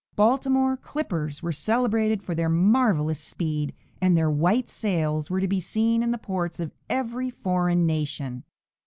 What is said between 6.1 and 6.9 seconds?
ports of